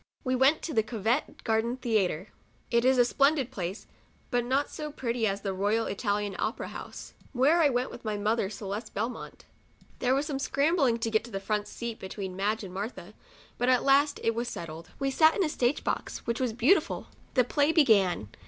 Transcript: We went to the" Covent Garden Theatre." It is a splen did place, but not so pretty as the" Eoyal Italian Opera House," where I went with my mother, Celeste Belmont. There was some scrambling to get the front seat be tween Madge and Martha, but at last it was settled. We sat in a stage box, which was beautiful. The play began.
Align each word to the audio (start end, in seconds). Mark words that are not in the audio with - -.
We 0.23 0.33
went 0.35 0.63
to 0.63 0.73
the" 0.73 0.81
Covent 0.93 1.43
Garden 1.43 1.77
Theatre." 1.77 2.29
It 2.71 2.83
is 2.85 2.97
a 2.97 3.05
splen 3.05 3.35
did 3.35 3.51
place, 3.51 3.85
but 4.31 4.43
not 4.43 4.67
so 4.71 4.91
pretty 4.91 5.27
as 5.27 5.41
the" 5.41 5.53
Eoyal 5.55 5.87
Italian 5.87 6.35
Opera 6.39 6.69
House," 6.69 7.13
where 7.33 7.61
I 7.61 7.69
went 7.69 7.91
with 7.91 8.03
my 8.03 8.17
mother, 8.17 8.49
Celeste 8.49 8.95
Belmont. 8.95 9.45
There 9.99 10.15
was 10.15 10.25
some 10.25 10.39
scrambling 10.39 10.97
to 10.97 11.11
get 11.11 11.25
the 11.25 11.39
front 11.39 11.67
seat 11.67 11.99
be 11.99 12.09
tween 12.09 12.35
Madge 12.35 12.63
and 12.63 12.73
Martha, 12.73 13.13
but 13.59 13.69
at 13.69 13.83
last 13.83 14.19
it 14.23 14.33
was 14.33 14.47
settled. 14.47 14.89
We 14.97 15.11
sat 15.11 15.35
in 15.35 15.43
a 15.43 15.49
stage 15.49 15.83
box, 15.83 16.25
which 16.25 16.41
was 16.41 16.51
beautiful. 16.53 17.09
The 17.35 17.43
play 17.43 17.71
began. 17.71 18.29